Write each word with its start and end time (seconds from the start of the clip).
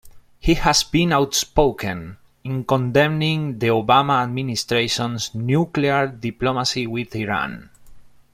He 0.39 0.55
has 0.55 0.83
been 0.83 1.13
outspoken 1.13 2.17
in 2.43 2.63
condemning 2.63 3.59
the 3.59 3.67
Obama 3.67 4.23
administration's 4.23 5.35
nuclear 5.35 6.07
diplomacy 6.07 6.87
with 6.87 7.15
Iran. 7.15 7.69